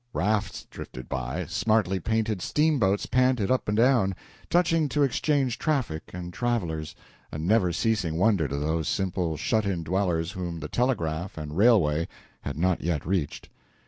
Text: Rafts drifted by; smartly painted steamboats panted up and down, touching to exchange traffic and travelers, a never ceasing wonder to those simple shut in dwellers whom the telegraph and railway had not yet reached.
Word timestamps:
Rafts 0.13 0.65
drifted 0.71 1.07
by; 1.07 1.45
smartly 1.45 1.99
painted 1.99 2.41
steamboats 2.41 3.05
panted 3.05 3.51
up 3.51 3.67
and 3.67 3.77
down, 3.77 4.15
touching 4.49 4.89
to 4.89 5.03
exchange 5.03 5.59
traffic 5.59 6.09
and 6.11 6.33
travelers, 6.33 6.95
a 7.31 7.37
never 7.37 7.71
ceasing 7.71 8.15
wonder 8.17 8.47
to 8.47 8.57
those 8.57 8.87
simple 8.87 9.37
shut 9.37 9.63
in 9.67 9.83
dwellers 9.83 10.31
whom 10.31 10.59
the 10.59 10.69
telegraph 10.69 11.37
and 11.37 11.55
railway 11.55 12.07
had 12.41 12.57
not 12.57 12.81
yet 12.81 13.05
reached. 13.05 13.47